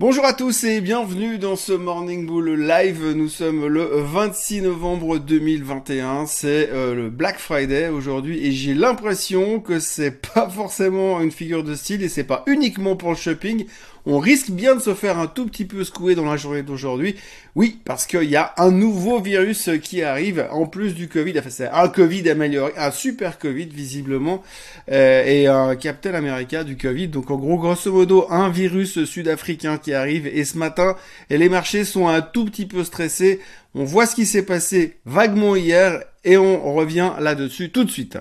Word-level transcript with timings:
Bonjour 0.00 0.24
à 0.26 0.32
tous 0.32 0.62
et 0.62 0.80
bienvenue 0.80 1.38
dans 1.38 1.56
ce 1.56 1.72
Morning 1.72 2.24
Bull 2.24 2.54
Live. 2.54 3.04
Nous 3.16 3.28
sommes 3.28 3.66
le 3.66 3.82
26 3.82 4.62
novembre 4.62 5.18
2021. 5.18 6.26
C'est 6.26 6.70
euh, 6.70 6.94
le 6.94 7.10
Black 7.10 7.40
Friday 7.40 7.88
aujourd'hui 7.88 8.46
et 8.46 8.52
j'ai 8.52 8.74
l'impression 8.74 9.58
que 9.58 9.80
c'est 9.80 10.12
pas 10.34 10.48
forcément 10.48 11.20
une 11.20 11.32
figure 11.32 11.64
de 11.64 11.74
style 11.74 12.04
et 12.04 12.08
c'est 12.08 12.22
pas 12.22 12.44
uniquement 12.46 12.94
pour 12.94 13.10
le 13.10 13.16
shopping 13.16 13.66
on 14.06 14.18
risque 14.18 14.50
bien 14.50 14.74
de 14.74 14.80
se 14.80 14.94
faire 14.94 15.18
un 15.18 15.26
tout 15.26 15.46
petit 15.46 15.64
peu 15.64 15.84
secouer 15.84 16.14
dans 16.14 16.24
la 16.24 16.36
journée 16.36 16.62
d'aujourd'hui. 16.62 17.16
Oui, 17.54 17.78
parce 17.84 18.06
qu'il 18.06 18.30
y 18.30 18.36
a 18.36 18.54
un 18.56 18.70
nouveau 18.70 19.20
virus 19.20 19.70
qui 19.82 20.02
arrive, 20.02 20.46
en 20.50 20.66
plus 20.66 20.94
du 20.94 21.08
Covid. 21.08 21.38
Enfin, 21.38 21.50
c'est 21.50 21.68
un 21.68 21.88
Covid 21.88 22.28
amélioré, 22.30 22.72
un 22.76 22.90
super 22.90 23.38
Covid 23.38 23.66
visiblement, 23.66 24.42
euh, 24.90 25.24
et 25.24 25.46
un 25.46 25.76
Captain 25.76 26.14
America 26.14 26.64
du 26.64 26.76
Covid. 26.76 27.08
Donc 27.08 27.30
en 27.30 27.36
gros, 27.36 27.58
grosso 27.58 27.92
modo, 27.92 28.26
un 28.30 28.48
virus 28.48 29.04
sud-africain 29.04 29.78
qui 29.78 29.92
arrive. 29.92 30.26
Et 30.26 30.44
ce 30.44 30.56
matin, 30.56 30.96
les 31.30 31.48
marchés 31.48 31.84
sont 31.84 32.08
un 32.08 32.20
tout 32.20 32.44
petit 32.44 32.66
peu 32.66 32.84
stressés. 32.84 33.40
On 33.74 33.84
voit 33.84 34.06
ce 34.06 34.14
qui 34.14 34.26
s'est 34.26 34.44
passé 34.44 34.96
vaguement 35.04 35.56
hier, 35.56 36.02
et 36.24 36.36
on 36.36 36.74
revient 36.74 37.12
là-dessus 37.20 37.70
tout 37.70 37.84
de 37.84 37.90
suite. 37.90 38.18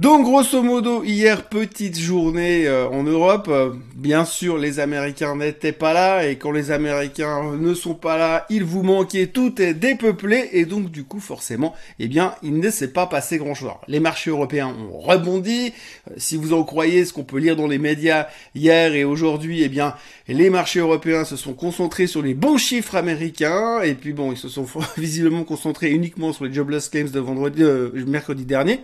Donc 0.00 0.24
grosso 0.24 0.62
modo, 0.62 1.04
hier 1.04 1.46
petite 1.46 1.98
journée 1.98 2.66
euh, 2.66 2.88
en 2.88 3.02
Europe. 3.02 3.48
Euh, 3.50 3.74
bien 3.94 4.24
sûr, 4.24 4.56
les 4.56 4.80
Américains 4.80 5.36
n'étaient 5.36 5.72
pas 5.72 5.92
là 5.92 6.26
et 6.26 6.36
quand 6.36 6.52
les 6.52 6.70
Américains 6.70 7.54
ne 7.58 7.74
sont 7.74 7.92
pas 7.92 8.16
là, 8.16 8.46
il 8.48 8.64
vous 8.64 8.82
manquait 8.82 9.26
tout 9.26 9.60
est 9.60 9.74
dépeuplé 9.74 10.48
et 10.52 10.64
donc 10.64 10.90
du 10.90 11.04
coup 11.04 11.20
forcément, 11.20 11.74
eh 11.98 12.08
bien, 12.08 12.34
il 12.42 12.60
ne 12.60 12.70
s'est 12.70 12.94
pas 12.94 13.06
passé 13.08 13.36
grand-chose. 13.36 13.72
Les 13.88 14.00
marchés 14.00 14.30
européens 14.30 14.68
ont 14.68 14.98
rebondi. 15.00 15.74
Euh, 16.10 16.14
si 16.16 16.38
vous 16.38 16.54
en 16.54 16.64
croyez 16.64 17.04
ce 17.04 17.12
qu'on 17.12 17.24
peut 17.24 17.38
lire 17.38 17.54
dans 17.54 17.66
les 17.66 17.76
médias 17.76 18.28
hier 18.54 18.94
et 18.94 19.04
aujourd'hui, 19.04 19.62
eh 19.64 19.68
bien, 19.68 19.94
les 20.28 20.48
marchés 20.48 20.80
européens 20.80 21.26
se 21.26 21.36
sont 21.36 21.52
concentrés 21.52 22.06
sur 22.06 22.22
les 22.22 22.32
bons 22.32 22.56
chiffres 22.56 22.94
américains 22.94 23.82
et 23.82 23.92
puis 23.92 24.14
bon, 24.14 24.32
ils 24.32 24.38
se 24.38 24.48
sont 24.48 24.64
visiblement 24.96 25.44
concentrés 25.44 25.90
uniquement 25.90 26.32
sur 26.32 26.46
les 26.46 26.54
jobless 26.54 26.88
claims 26.88 27.10
de 27.12 27.20
vendredi, 27.20 27.62
mercredi 28.06 28.46
dernier. 28.46 28.80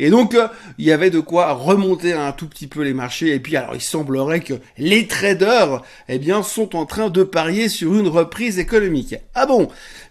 Et 0.00 0.10
donc 0.10 0.36
il 0.78 0.84
y 0.84 0.92
avait 0.92 1.10
de 1.10 1.20
quoi 1.20 1.52
remonter 1.52 2.12
un 2.12 2.32
tout 2.32 2.48
petit 2.48 2.66
peu 2.66 2.82
les 2.82 2.94
marchés. 2.94 3.34
Et 3.34 3.40
puis 3.40 3.56
alors 3.56 3.74
il 3.74 3.80
semblerait 3.80 4.40
que 4.40 4.54
les 4.78 5.06
traders, 5.06 5.82
eh 6.08 6.18
bien, 6.18 6.42
sont 6.42 6.76
en 6.76 6.86
train 6.86 7.10
de 7.10 7.22
parier 7.22 7.68
sur 7.68 7.94
une 7.94 8.08
reprise 8.08 8.58
économique. 8.58 9.16
Ah 9.34 9.46
bon? 9.46 9.68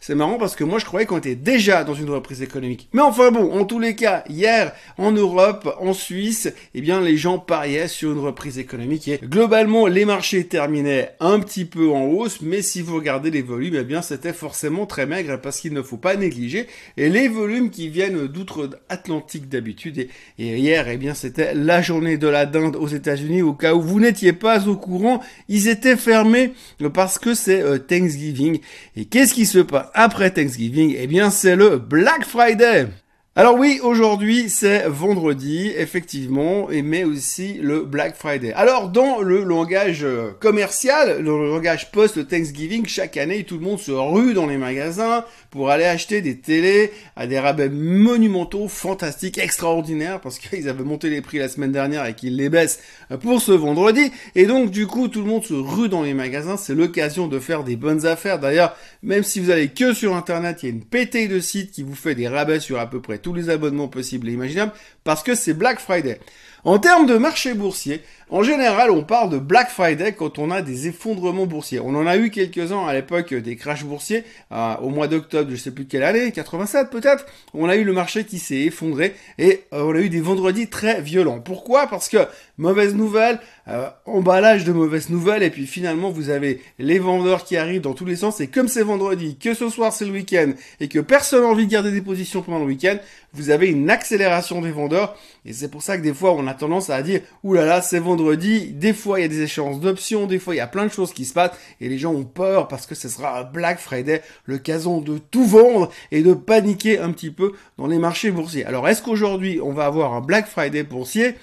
C'est 0.07 0.13
marrant 0.13 0.37
parce 0.37 0.55
que 0.55 0.63
moi 0.63 0.77
je 0.77 0.85
croyais 0.85 1.07
qu'on 1.07 1.17
était 1.17 1.33
déjà 1.33 1.83
dans 1.83 1.95
une 1.95 2.11
reprise 2.11 2.43
économique. 2.43 2.89
Mais 2.93 3.01
enfin 3.01 3.31
bon, 3.31 3.51
en 3.53 3.65
tous 3.65 3.79
les 3.79 3.95
cas, 3.95 4.23
hier 4.29 4.71
en 4.99 5.11
Europe, 5.11 5.75
en 5.79 5.93
Suisse, 5.93 6.53
eh 6.75 6.81
bien 6.81 7.01
les 7.01 7.17
gens 7.17 7.39
pariaient 7.39 7.87
sur 7.87 8.11
une 8.11 8.19
reprise 8.19 8.59
économique. 8.59 9.07
Et 9.07 9.19
globalement, 9.23 9.87
les 9.87 10.05
marchés 10.05 10.45
terminaient 10.45 11.15
un 11.19 11.39
petit 11.39 11.65
peu 11.65 11.89
en 11.89 12.03
hausse, 12.03 12.41
mais 12.43 12.61
si 12.61 12.83
vous 12.83 12.97
regardez 12.97 13.31
les 13.31 13.41
volumes, 13.41 13.77
eh 13.79 13.83
bien 13.83 14.03
c'était 14.03 14.31
forcément 14.31 14.85
très 14.85 15.07
maigre 15.07 15.41
parce 15.41 15.59
qu'il 15.59 15.73
ne 15.73 15.81
faut 15.81 15.97
pas 15.97 16.15
négliger 16.15 16.67
et 16.97 17.09
les 17.09 17.27
volumes 17.27 17.71
qui 17.71 17.89
viennent 17.89 18.27
d'outre-Atlantique 18.27 19.49
d'habitude 19.49 19.97
et 19.97 20.57
hier, 20.57 20.87
eh 20.87 20.97
bien, 20.97 21.15
c'était 21.15 21.55
la 21.55 21.81
journée 21.81 22.19
de 22.19 22.27
la 22.27 22.45
dinde 22.45 22.75
aux 22.75 22.87
États-Unis. 22.87 23.41
Au 23.41 23.53
cas 23.53 23.73
où 23.73 23.81
vous 23.81 23.99
n'étiez 23.99 24.33
pas 24.33 24.67
au 24.67 24.75
courant, 24.75 25.23
ils 25.49 25.67
étaient 25.67 25.97
fermés 25.97 26.53
parce 26.93 27.17
que 27.17 27.33
c'est 27.33 27.63
euh, 27.63 27.79
Thanksgiving. 27.79 28.59
Et 28.95 29.05
qu'est-ce 29.05 29.33
qui 29.33 29.47
se 29.47 29.57
passe? 29.57 29.87
Après 29.95 30.29
Thanksgiving 30.29 30.95
Eh 30.99 31.07
bien, 31.07 31.31
c'est 31.31 31.55
le 31.55 31.77
Black 31.77 32.25
Friday. 32.25 32.87
Alors 33.37 33.55
oui, 33.55 33.81
aujourd'hui 33.83 34.47
c'est 34.47 34.87
vendredi, 34.87 35.69
effectivement, 35.75 36.71
et 36.71 36.81
mais 36.81 37.03
aussi 37.03 37.55
le 37.55 37.81
Black 37.81 38.15
Friday. 38.15 38.53
Alors 38.53 38.87
dans 38.87 39.19
le 39.19 39.43
langage 39.43 40.05
euh, 40.05 40.31
commercial, 40.39 41.21
le 41.21 41.49
langage 41.49 41.91
post-Thanksgiving, 41.91 42.85
chaque 42.85 43.17
année 43.17 43.43
tout 43.43 43.55
le 43.55 43.65
monde 43.65 43.79
se 43.79 43.91
rue 43.91 44.33
dans 44.33 44.45
les 44.45 44.55
magasins 44.55 45.25
pour 45.51 45.69
aller 45.69 45.83
acheter 45.83 46.21
des 46.21 46.39
télés 46.39 46.93
à 47.17 47.27
des 47.27 47.37
rabais 47.37 47.67
monumentaux, 47.67 48.69
fantastiques, 48.69 49.37
extraordinaires, 49.37 50.21
parce 50.21 50.39
qu'ils 50.39 50.69
avaient 50.69 50.85
monté 50.85 51.09
les 51.09 51.19
prix 51.19 51.37
la 51.37 51.49
semaine 51.49 51.73
dernière 51.73 52.05
et 52.05 52.13
qu'ils 52.13 52.37
les 52.37 52.47
baissent 52.47 52.79
pour 53.21 53.41
ce 53.41 53.51
vendredi. 53.51 54.13
Et 54.35 54.45
donc 54.45 54.71
du 54.71 54.87
coup 54.87 55.09
tout 55.09 55.19
le 55.19 55.27
monde 55.27 55.43
se 55.43 55.53
rue 55.53 55.89
dans 55.89 56.03
les 56.03 56.13
magasins, 56.13 56.55
c'est 56.55 56.73
l'occasion 56.73 57.27
de 57.27 57.39
faire 57.39 57.65
des 57.65 57.75
bonnes 57.75 58.05
affaires. 58.05 58.39
D'ailleurs, 58.39 58.77
même 59.03 59.23
si 59.23 59.41
vous 59.41 59.49
allez 59.49 59.67
que 59.67 59.93
sur 59.93 60.15
Internet, 60.15 60.63
il 60.63 60.69
y 60.69 60.71
a 60.71 60.73
une 60.73 60.85
pétée 60.85 61.27
de 61.27 61.41
sites 61.41 61.71
qui 61.71 61.83
vous 61.83 61.95
fait 61.95 62.15
des 62.15 62.29
rabais 62.29 62.61
sur 62.61 62.79
à 62.79 62.89
peu 62.89 63.01
près 63.01 63.19
tous 63.25 63.33
les 63.33 63.49
abonnements 63.49 63.87
possibles 63.87 64.29
et 64.29 64.33
imaginables 64.33 64.71
parce 65.03 65.23
que 65.23 65.33
c'est 65.33 65.55
Black 65.55 65.79
Friday. 65.79 66.19
En 66.63 66.77
termes 66.77 67.07
de 67.07 67.17
marché 67.17 67.55
boursier, 67.55 68.03
en 68.29 68.41
général, 68.41 68.89
on 68.89 69.03
parle 69.03 69.29
de 69.29 69.37
Black 69.37 69.69
Friday 69.69 70.13
quand 70.13 70.39
on 70.39 70.49
a 70.49 70.63
des 70.63 70.87
effondrements 70.87 71.45
boursiers. 71.45 71.79
On 71.79 71.95
en 71.95 72.07
a 72.07 72.17
eu 72.17 72.31
quelques-uns 72.31 72.85
à 72.85 72.93
l'époque 72.93 73.33
des 73.33 73.55
crashs 73.55 73.83
boursiers, 73.83 74.23
euh, 74.51 74.75
au 74.81 74.89
mois 74.89 75.07
d'octobre, 75.07 75.51
je 75.51 75.55
sais 75.57 75.69
plus 75.69 75.85
quelle 75.85 76.03
année, 76.03 76.31
87 76.31 76.89
peut-être. 76.89 77.25
On 77.53 77.69
a 77.69 77.75
eu 77.75 77.83
le 77.83 77.93
marché 77.93 78.23
qui 78.23 78.39
s'est 78.39 78.61
effondré 78.61 79.13
et 79.37 79.63
euh, 79.73 79.83
on 79.83 79.93
a 79.93 79.99
eu 79.99 80.09
des 80.09 80.21
vendredis 80.21 80.67
très 80.67 81.01
violents. 81.01 81.39
Pourquoi? 81.39 81.85
Parce 81.85 82.09
que 82.09 82.17
mauvaise 82.57 82.95
nouvelle, 82.95 83.39
euh, 83.67 83.89
emballage 84.05 84.63
de 84.63 84.71
mauvaises 84.71 85.09
nouvelles 85.09 85.43
et 85.43 85.49
puis 85.49 85.67
finalement 85.67 86.09
vous 86.09 86.29
avez 86.29 86.61
les 86.79 86.99
vendeurs 86.99 87.43
qui 87.43 87.57
arrivent 87.57 87.81
dans 87.81 87.93
tous 87.93 88.05
les 88.05 88.15
sens 88.15 88.39
et 88.39 88.47
comme 88.47 88.67
c'est 88.67 88.83
vendredi, 88.83 89.37
que 89.37 89.53
ce 89.53 89.69
soir 89.69 89.91
c'est 89.91 90.05
le 90.05 90.11
week-end 90.11 90.51
et 90.79 90.87
que 90.87 90.99
personne 90.99 91.41
n'a 91.41 91.47
envie 91.47 91.65
de 91.65 91.71
garder 91.71 91.91
des 91.91 92.01
positions 92.01 92.41
pendant 92.41 92.59
le 92.59 92.65
week-end, 92.65 92.97
vous 93.33 93.49
avez 93.49 93.67
une 93.67 93.89
accélération 93.89 94.61
des 94.61 94.71
vendeurs 94.71 95.17
et 95.45 95.53
c'est 95.53 95.69
pour 95.69 95.81
ça 95.81 95.97
que 95.97 96.03
des 96.03 96.13
fois 96.13 96.33
on 96.33 96.47
a 96.47 96.53
tendance 96.53 96.89
à 96.89 97.01
dire 97.01 97.21
oulala 97.43 97.81
c'est 97.81 97.99
vendredi, 97.99 98.14
des 98.15 98.93
fois 98.93 99.19
il 99.19 99.23
y 99.23 99.25
a 99.25 99.29
des 99.29 99.41
échéances 99.41 99.79
d'options, 99.79 100.27
des 100.27 100.39
fois 100.39 100.55
il 100.55 100.57
y 100.57 100.61
a 100.61 100.67
plein 100.67 100.85
de 100.85 100.91
choses 100.91 101.13
qui 101.13 101.25
se 101.25 101.33
passent 101.33 101.57
et 101.79 101.89
les 101.89 101.97
gens 101.97 102.13
ont 102.13 102.23
peur 102.23 102.67
parce 102.67 102.85
que 102.85 102.95
ce 102.95 103.09
sera 103.09 103.43
Black 103.43 103.79
Friday, 103.79 104.21
l'occasion 104.45 105.01
de 105.01 105.17
tout 105.17 105.45
vendre 105.45 105.91
et 106.11 106.21
de 106.21 106.33
paniquer 106.33 106.99
un 106.99 107.11
petit 107.11 107.31
peu 107.31 107.53
dans 107.77 107.87
les 107.87 107.99
marchés 107.99 108.31
boursiers. 108.31 108.65
Alors 108.65 108.87
est-ce 108.87 109.01
qu'aujourd'hui 109.01 109.59
on 109.61 109.73
va 109.73 109.85
avoir 109.85 110.13
un 110.13 110.21
Black 110.21 110.47
Friday 110.47 110.83
boursier? 110.83 111.35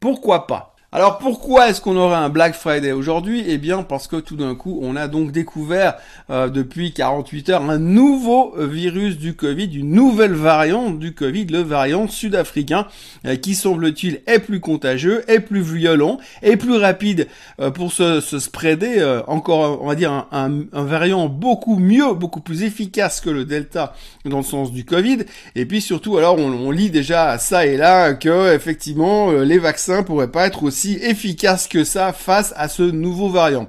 Pourquoi 0.00 0.46
pas? 0.46 0.73
Alors 0.96 1.18
pourquoi 1.18 1.70
est-ce 1.70 1.80
qu'on 1.80 1.96
aurait 1.96 2.14
un 2.14 2.28
Black 2.28 2.54
Friday 2.54 2.92
aujourd'hui? 2.92 3.42
Eh 3.48 3.58
bien 3.58 3.82
parce 3.82 4.06
que 4.06 4.14
tout 4.14 4.36
d'un 4.36 4.54
coup 4.54 4.78
on 4.80 4.94
a 4.94 5.08
donc 5.08 5.32
découvert 5.32 5.94
euh, 6.30 6.48
depuis 6.48 6.92
48 6.92 7.48
heures 7.48 7.68
un 7.68 7.80
nouveau 7.80 8.54
euh, 8.56 8.68
virus 8.68 9.18
du 9.18 9.34
Covid, 9.34 9.76
une 9.76 9.90
nouvelle 9.90 10.34
variante 10.34 11.00
du 11.00 11.12
Covid, 11.12 11.46
le 11.46 11.62
variant 11.62 12.06
sud-africain, 12.06 12.86
euh, 13.26 13.34
qui 13.34 13.56
semble-t-il 13.56 14.20
est 14.28 14.38
plus 14.38 14.60
contagieux, 14.60 15.24
est 15.26 15.40
plus 15.40 15.62
violent, 15.62 16.18
est 16.42 16.56
plus 16.56 16.76
rapide 16.76 17.26
pour 17.74 17.92
se, 17.92 18.20
spreader, 18.20 19.22
encore 19.26 19.82
on 19.82 19.88
va 19.88 19.96
dire 19.96 20.12
un, 20.30 20.60
un, 20.72 20.84
variant 20.84 21.28
beaucoup 21.28 21.76
mieux, 21.76 22.14
beaucoup 22.14 22.40
plus 22.40 22.62
efficace 22.62 23.20
que 23.20 23.30
le 23.30 23.44
Delta 23.44 23.94
dans 24.24 24.38
le 24.38 24.44
sens 24.44 24.70
du 24.70 24.84
Covid. 24.84 25.24
Et 25.56 25.66
puis 25.66 25.80
surtout 25.80 26.18
alors 26.18 26.38
on, 26.38 26.52
on 26.52 26.70
lit 26.70 26.90
déjà 26.90 27.36
ça 27.38 27.66
et 27.66 27.76
là 27.76 28.14
que 28.14 28.54
effectivement 28.54 29.32
les 29.32 29.58
vaccins 29.58 30.04
pourraient 30.04 30.30
pas 30.30 30.46
être 30.46 30.62
aussi 30.62 30.83
efficace 30.92 31.66
que 31.66 31.84
ça 31.84 32.12
face 32.12 32.52
à 32.56 32.68
ce 32.68 32.82
nouveau 32.82 33.28
variant. 33.28 33.68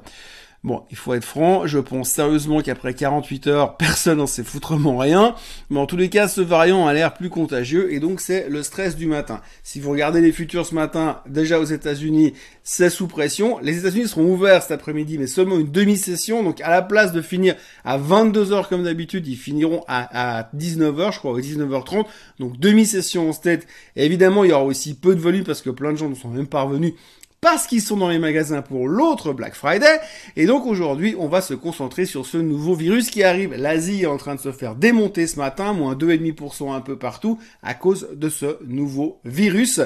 Bon, 0.66 0.82
il 0.90 0.98
faut 0.98 1.14
être 1.14 1.24
franc, 1.24 1.68
je 1.68 1.78
pense 1.78 2.10
sérieusement 2.10 2.60
qu'après 2.60 2.96
48 2.96 3.46
heures, 3.46 3.78
personne 3.78 4.18
n'en 4.18 4.26
sait 4.26 4.44
foutrement 4.44 4.98
rien. 4.98 5.36
Mais 5.70 5.80
en 5.80 5.86
tous 5.86 5.96
les 5.96 6.10
cas, 6.10 6.28
ce 6.28 6.42
variant 6.42 6.88
a 6.88 6.94
l'air 6.96 7.14
plus 7.14 7.30
contagieux 7.30 7.94
et 7.94 8.00
donc 8.00 8.20
c'est 8.20 8.50
le 8.50 8.64
stress 8.64 8.96
du 8.96 9.06
matin. 9.06 9.42
Si 9.62 9.80
vous 9.80 9.92
regardez 9.92 10.22
les 10.22 10.32
futurs 10.32 10.66
ce 10.66 10.74
matin, 10.74 11.22
déjà 11.28 11.60
aux 11.60 11.66
États-Unis, 11.66 12.34
c'est 12.64 12.90
sous 12.90 13.06
pression. 13.06 13.60
Les 13.62 13.78
États-Unis 13.78 14.08
seront 14.08 14.26
ouverts 14.26 14.64
cet 14.64 14.72
après-midi, 14.72 15.20
mais 15.20 15.28
seulement 15.28 15.60
une 15.60 15.70
demi-session. 15.70 16.42
Donc 16.42 16.60
à 16.62 16.72
la 16.72 16.82
place 16.82 17.12
de 17.12 17.22
finir 17.22 17.54
à 17.84 17.98
22 17.98 18.52
heures 18.52 18.68
comme 18.68 18.86
d'habitude, 18.86 19.28
ils 19.28 19.36
finiront 19.36 19.84
à, 19.88 20.50
19h, 20.58 21.14
je 21.14 21.20
crois, 21.20 21.34
ou 21.34 21.40
19h30. 21.40 22.06
Donc 22.40 22.58
demi-session 22.58 23.30
en 23.30 23.34
state. 23.34 23.68
évidemment, 23.96 24.44
il 24.44 24.50
y 24.50 24.54
aura 24.54 24.64
aussi 24.64 24.96
peu 24.96 25.14
de 25.14 25.22
volume 25.22 25.44
parce 25.44 25.62
que 25.62 25.70
plein 25.70 25.92
de 25.92 25.98
gens 25.98 26.10
ne 26.10 26.16
sont 26.16 26.30
même 26.30 26.48
pas 26.48 26.64
revenus 26.64 26.94
parce 27.42 27.68
qu'ils 27.68 27.82
sont 27.82 27.98
dans 27.98 28.10
les 28.10 28.18
magasins 28.18 28.62
pour 28.62 28.88
l'autre 28.88 29.32
Black 29.32 29.54
Friday. 29.54 30.00
Et 30.36 30.46
donc 30.46 30.66
aujourd'hui, 30.66 31.16
on 31.20 31.28
va 31.28 31.42
se 31.42 31.54
concentrer 31.54 32.06
sur 32.06 32.26
ce 32.26 32.38
nouveau 32.38 32.74
virus 32.74 33.10
qui 33.12 33.24
arrive. 33.24 33.54
L'Asie 33.54 34.02
est 34.02 34.08
en 34.08 34.18
train 34.18 34.36
de 34.36 34.40
se 34.40 34.52
faire 34.52 34.76
démonter 34.76 35.28
ce 35.28 35.38
matin, 35.38 35.74
moins 35.74 35.96
2,5% 35.96 36.74
un 36.74 36.82
peu 36.82 36.98
partout, 36.98 37.38
à 37.62 37.74
cause 37.74 38.08
de 38.14 38.30
ce 38.30 38.58
nouveau 38.66 39.20
virus 39.26 39.80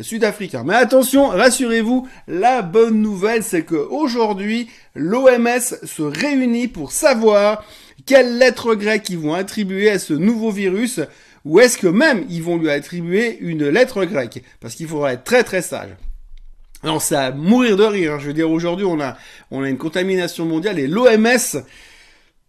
sud-africain. 0.00 0.62
Mais 0.64 0.74
attention, 0.74 1.28
rassurez-vous, 1.28 2.06
la 2.28 2.60
bonne 2.60 3.00
nouvelle, 3.00 3.42
c'est 3.42 3.64
que 3.64 3.76
aujourd'hui, 3.76 4.68
l'OMS 4.94 5.58
se 5.84 6.02
réunit 6.02 6.68
pour 6.68 6.92
savoir 6.92 7.64
quelles 8.04 8.36
lettres 8.36 8.74
grecques 8.74 9.08
ils 9.08 9.18
vont 9.18 9.34
attribuer 9.34 9.90
à 9.90 9.98
ce 9.98 10.12
nouveau 10.12 10.50
virus, 10.50 11.00
ou 11.46 11.60
est-ce 11.60 11.78
que 11.78 11.86
même 11.86 12.26
ils 12.28 12.42
vont 12.42 12.58
lui 12.58 12.68
attribuer 12.68 13.38
une 13.40 13.68
lettre 13.68 14.04
grecque, 14.04 14.42
parce 14.60 14.74
qu'il 14.74 14.86
faudra 14.86 15.14
être 15.14 15.24
très 15.24 15.44
très 15.44 15.62
sage. 15.62 15.96
Alors 16.82 17.00
c'est 17.02 17.16
à 17.16 17.30
mourir 17.32 17.76
de 17.76 17.84
rire. 17.84 18.14
Hein. 18.14 18.18
Je 18.20 18.26
veux 18.26 18.32
dire, 18.32 18.50
aujourd'hui, 18.50 18.86
on 18.86 19.00
a, 19.00 19.16
on 19.50 19.62
a 19.62 19.68
une 19.68 19.78
contamination 19.78 20.44
mondiale 20.44 20.78
et 20.78 20.86
l'OMS 20.86 21.62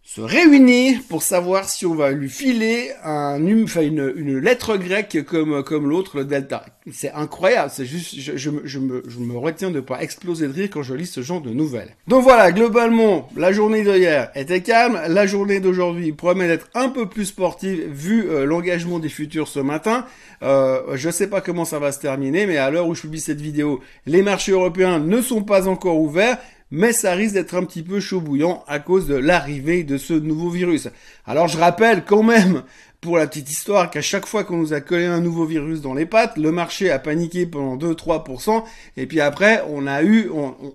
se 0.08 0.22
réunir 0.22 1.00
pour 1.10 1.22
savoir 1.22 1.68
si 1.68 1.84
on 1.84 1.94
va 1.94 2.12
lui 2.12 2.30
filer 2.30 2.92
un, 3.04 3.36
une, 3.46 4.38
lettre 4.38 4.78
grecque 4.78 5.22
comme, 5.26 5.62
comme 5.62 5.86
l'autre, 5.86 6.16
le 6.16 6.24
delta. 6.24 6.64
C'est 6.90 7.12
incroyable, 7.12 7.70
c'est 7.70 7.84
juste, 7.84 8.14
je, 8.16 8.48
me, 8.48 8.62
je 8.66 9.18
me 9.18 9.36
retiens 9.36 9.70
de 9.70 9.80
pas 9.80 10.00
exploser 10.00 10.48
de 10.48 10.54
rire 10.54 10.70
quand 10.72 10.82
je 10.82 10.94
lis 10.94 11.04
ce 11.04 11.20
genre 11.20 11.42
de 11.42 11.50
nouvelles. 11.50 11.94
Donc 12.06 12.22
voilà, 12.22 12.52
globalement, 12.52 13.28
la 13.36 13.52
journée 13.52 13.82
d'hier 13.82 14.30
était 14.34 14.62
calme, 14.62 14.98
la 15.08 15.26
journée 15.26 15.60
d'aujourd'hui 15.60 16.12
promet 16.12 16.48
d'être 16.48 16.70
un 16.72 16.88
peu 16.88 17.06
plus 17.06 17.26
sportive 17.26 17.84
vu 17.90 18.30
euh, 18.30 18.46
l'engagement 18.46 19.00
des 19.00 19.10
futurs 19.10 19.46
ce 19.46 19.60
matin. 19.60 20.06
Euh, 20.42 20.96
je 20.96 21.10
sais 21.10 21.26
pas 21.26 21.42
comment 21.42 21.66
ça 21.66 21.78
va 21.78 21.92
se 21.92 22.00
terminer, 22.00 22.46
mais 22.46 22.56
à 22.56 22.70
l'heure 22.70 22.88
où 22.88 22.94
je 22.94 23.02
publie 23.02 23.20
cette 23.20 23.42
vidéo, 23.42 23.80
les 24.06 24.22
marchés 24.22 24.52
européens 24.52 25.00
ne 25.00 25.20
sont 25.20 25.42
pas 25.42 25.68
encore 25.68 26.00
ouverts 26.00 26.38
mais 26.70 26.92
ça 26.92 27.12
risque 27.12 27.34
d'être 27.34 27.54
un 27.54 27.64
petit 27.64 27.82
peu 27.82 28.00
chaud 28.00 28.20
bouillant 28.20 28.64
à 28.66 28.78
cause 28.78 29.06
de 29.06 29.14
l'arrivée 29.14 29.84
de 29.84 29.96
ce 29.96 30.14
nouveau 30.14 30.50
virus. 30.50 30.88
Alors 31.26 31.48
je 31.48 31.58
rappelle 31.58 32.04
quand 32.04 32.22
même, 32.22 32.62
pour 33.00 33.16
la 33.16 33.26
petite 33.26 33.50
histoire, 33.50 33.90
qu'à 33.90 34.02
chaque 34.02 34.26
fois 34.26 34.44
qu'on 34.44 34.58
nous 34.58 34.72
a 34.72 34.80
collé 34.80 35.06
un 35.06 35.20
nouveau 35.20 35.44
virus 35.44 35.80
dans 35.80 35.94
les 35.94 36.06
pattes, 36.06 36.36
le 36.36 36.52
marché 36.52 36.90
a 36.90 36.98
paniqué 36.98 37.46
pendant 37.46 37.76
2-3%, 37.76 38.64
et 38.96 39.06
puis 39.06 39.20
après 39.20 39.62
on 39.68 39.86
a 39.86 40.02
eu, 40.02 40.30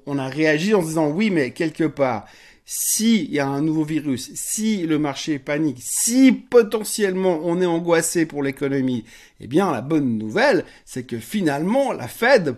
on, 0.05 0.17
a 0.17 0.27
réagi 0.27 0.73
en 0.73 0.81
se 0.81 0.87
disant 0.87 1.09
oui 1.09 1.29
mais 1.29 1.51
quelque 1.51 1.85
part, 1.85 2.25
s'il 2.65 3.31
y 3.31 3.39
a 3.39 3.47
un 3.47 3.61
nouveau 3.61 3.83
virus, 3.83 4.31
si 4.35 4.87
le 4.87 4.97
marché 4.97 5.37
panique, 5.37 5.79
si 5.81 6.31
potentiellement 6.31 7.41
on 7.43 7.59
est 7.61 7.65
angoissé 7.65 8.25
pour 8.25 8.41
l'économie, 8.41 9.03
eh 9.41 9.47
bien 9.47 9.71
la 9.71 9.81
bonne 9.81 10.17
nouvelle, 10.17 10.63
c'est 10.85 11.03
que 11.03 11.19
finalement 11.19 11.91
la 11.91 12.07
Fed 12.07 12.55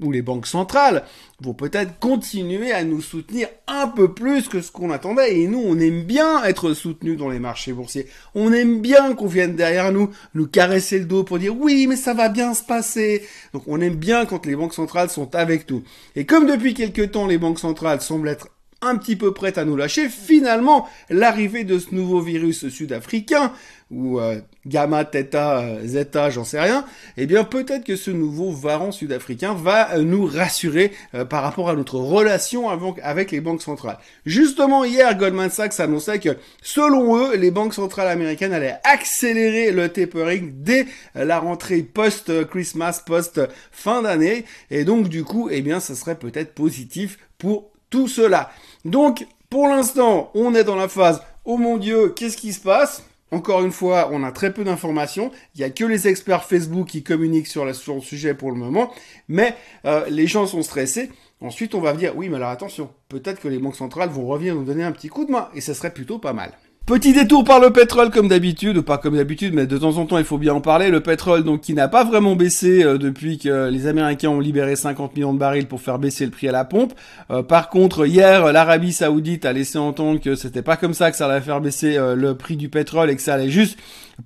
ou 0.00 0.12
les 0.12 0.22
banques 0.22 0.46
centrales 0.46 1.04
vont 1.40 1.54
peut-être 1.54 1.98
continuer 1.98 2.72
à 2.72 2.84
nous 2.84 3.00
soutenir 3.00 3.48
un 3.66 3.88
peu 3.88 4.12
plus 4.12 4.48
que 4.48 4.60
ce 4.60 4.70
qu'on 4.70 4.90
attendait. 4.90 5.38
Et 5.40 5.46
nous, 5.46 5.62
on 5.64 5.78
aime 5.78 6.04
bien 6.04 6.42
être 6.44 6.74
soutenus 6.74 7.16
dans 7.16 7.28
les 7.28 7.38
marchés 7.38 7.72
boursiers. 7.72 8.06
On 8.34 8.52
aime 8.52 8.80
bien 8.80 9.14
qu'on 9.14 9.26
vienne 9.26 9.56
derrière 9.56 9.92
nous, 9.92 10.10
nous 10.34 10.46
caresser 10.46 10.98
le 10.98 11.06
dos 11.06 11.24
pour 11.24 11.38
dire 11.38 11.56
oui, 11.56 11.86
mais 11.86 11.96
ça 11.96 12.14
va 12.14 12.28
bien 12.28 12.54
se 12.54 12.62
passer. 12.62 13.26
Donc 13.52 13.64
on 13.66 13.80
aime 13.80 13.96
bien 13.96 14.26
quand 14.26 14.46
les 14.46 14.56
banques 14.56 14.74
centrales 14.74 15.10
sont 15.10 15.34
avec 15.34 15.70
nous. 15.70 15.82
Et 16.14 16.26
comme 16.26 16.46
depuis 16.46 16.74
quelques 16.74 17.12
temps, 17.12 17.26
les 17.26 17.38
banques 17.38 17.58
centrales 17.60 18.00
semblent 18.00 18.28
être 18.28 18.48
un 18.82 18.96
petit 18.96 19.16
peu 19.16 19.32
prêtes 19.32 19.58
à 19.58 19.64
nous 19.64 19.76
lâcher, 19.76 20.08
finalement, 20.08 20.86
l'arrivée 21.08 21.64
de 21.64 21.78
ce 21.78 21.94
nouveau 21.94 22.20
virus 22.20 22.68
sud-africain 22.68 23.52
ou 23.90 24.20
euh, 24.20 24.40
gamma, 24.66 25.04
theta, 25.04 25.60
euh, 25.60 25.80
zeta, 25.84 26.30
j'en 26.30 26.44
sais 26.44 26.60
rien, 26.60 26.84
eh 27.16 27.26
bien 27.26 27.44
peut-être 27.44 27.84
que 27.84 27.96
ce 27.96 28.10
nouveau 28.10 28.50
varan 28.50 28.92
sud-africain 28.92 29.54
va 29.54 29.94
euh, 29.94 30.02
nous 30.02 30.26
rassurer 30.26 30.92
par 31.30 31.42
rapport 31.42 31.68
à 31.68 31.74
notre 31.74 31.98
relation 31.98 32.68
avec 33.02 33.30
les 33.30 33.40
banques 33.40 33.62
centrales. 33.62 33.98
Justement 34.24 34.84
hier, 34.84 35.16
Goldman 35.16 35.50
Sachs 35.50 35.80
annonçait 35.80 36.18
que 36.18 36.36
selon 36.62 37.16
eux, 37.16 37.36
les 37.36 37.50
banques 37.50 37.74
centrales 37.74 38.08
américaines 38.08 38.52
allaient 38.52 38.78
accélérer 38.84 39.72
le 39.72 39.88
tapering 39.88 40.52
dès 40.62 40.86
la 41.14 41.38
rentrée 41.38 41.82
post-Christmas, 41.82 43.02
post-fin 43.06 44.02
d'année, 44.02 44.44
et 44.70 44.84
donc 44.84 45.08
du 45.08 45.24
coup, 45.24 45.48
eh 45.50 45.62
bien 45.62 45.80
ça 45.80 45.94
serait 45.94 46.18
peut-être 46.18 46.54
positif 46.54 47.18
pour 47.38 47.70
tout 47.90 48.08
cela. 48.08 48.50
Donc, 48.84 49.26
pour 49.50 49.68
l'instant, 49.68 50.30
on 50.34 50.54
est 50.54 50.64
dans 50.64 50.76
la 50.76 50.88
phase, 50.88 51.22
oh 51.44 51.56
mon 51.56 51.76
dieu, 51.76 52.10
qu'est-ce 52.10 52.36
qui 52.36 52.52
se 52.52 52.60
passe? 52.60 53.02
Encore 53.32 53.62
une 53.64 53.72
fois, 53.72 54.08
on 54.12 54.22
a 54.22 54.30
très 54.30 54.52
peu 54.52 54.62
d'informations. 54.62 55.32
Il 55.54 55.60
y 55.60 55.64
a 55.64 55.70
que 55.70 55.84
les 55.84 56.06
experts 56.06 56.44
Facebook 56.44 56.86
qui 56.86 57.02
communiquent 57.02 57.48
sur, 57.48 57.64
le 57.64 57.72
sujet 57.72 58.34
pour 58.34 58.50
le 58.50 58.56
moment. 58.56 58.92
Mais 59.28 59.56
euh, 59.84 60.06
les 60.08 60.26
gens 60.26 60.46
sont 60.46 60.62
stressés. 60.62 61.10
Ensuite, 61.40 61.74
on 61.74 61.80
va 61.80 61.92
dire, 61.92 62.16
oui, 62.16 62.28
mais 62.28 62.36
alors 62.36 62.50
attention, 62.50 62.90
peut-être 63.08 63.40
que 63.40 63.48
les 63.48 63.58
banques 63.58 63.76
centrales 63.76 64.08
vont 64.08 64.26
revenir 64.26 64.54
nous 64.54 64.64
donner 64.64 64.84
un 64.84 64.92
petit 64.92 65.08
coup 65.08 65.24
de 65.24 65.32
main. 65.32 65.48
Et 65.54 65.60
ça 65.60 65.74
serait 65.74 65.92
plutôt 65.92 66.18
pas 66.18 66.32
mal. 66.32 66.52
Petit 66.86 67.12
détour 67.12 67.42
par 67.42 67.58
le 67.58 67.72
pétrole 67.72 68.10
comme 68.10 68.28
d'habitude, 68.28 68.76
ou 68.76 68.82
pas 68.84 68.96
comme 68.96 69.16
d'habitude, 69.16 69.52
mais 69.54 69.66
de 69.66 69.76
temps 69.76 69.96
en 69.96 70.06
temps 70.06 70.18
il 70.18 70.24
faut 70.24 70.38
bien 70.38 70.54
en 70.54 70.60
parler. 70.60 70.88
Le 70.88 71.00
pétrole 71.00 71.42
donc 71.42 71.62
qui 71.62 71.74
n'a 71.74 71.88
pas 71.88 72.04
vraiment 72.04 72.36
baissé 72.36 72.84
euh, 72.84 72.96
depuis 72.96 73.38
que 73.38 73.68
les 73.68 73.88
Américains 73.88 74.28
ont 74.28 74.38
libéré 74.38 74.76
50 74.76 75.16
millions 75.16 75.34
de 75.34 75.38
barils 75.40 75.66
pour 75.66 75.80
faire 75.80 75.98
baisser 75.98 76.24
le 76.24 76.30
prix 76.30 76.46
à 76.46 76.52
la 76.52 76.64
pompe. 76.64 76.92
Euh, 77.32 77.42
par 77.42 77.70
contre 77.70 78.06
hier 78.06 78.52
l'Arabie 78.52 78.92
Saoudite 78.92 79.44
a 79.46 79.52
laissé 79.52 79.78
entendre 79.78 80.20
que 80.20 80.36
c'était 80.36 80.62
pas 80.62 80.76
comme 80.76 80.94
ça 80.94 81.10
que 81.10 81.16
ça 81.16 81.28
allait 81.28 81.40
faire 81.40 81.60
baisser 81.60 81.96
euh, 81.96 82.14
le 82.14 82.36
prix 82.36 82.56
du 82.56 82.68
pétrole 82.68 83.10
et 83.10 83.16
que 83.16 83.22
ça 83.22 83.34
allait 83.34 83.50
juste 83.50 83.76